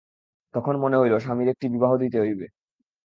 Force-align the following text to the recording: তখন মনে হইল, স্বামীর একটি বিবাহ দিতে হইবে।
তখন 0.53 0.73
মনে 0.77 0.97
হইল, 0.97 1.13
স্বামীর 1.17 1.51
একটি 1.53 1.65
বিবাহ 1.69 1.91
দিতে 1.97 2.17
হইবে। 2.19 2.45